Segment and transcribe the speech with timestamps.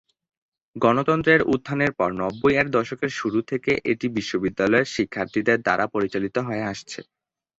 [0.75, 6.99] গণতন্ত্রের উত্থানের পর, নব্বই এর দশকের শুরু থেকে এটি বিশ্ববিদ্যালয়ের শিক্ষার্থীদের দ্বারা পরিচালিত হয়ে আসছে।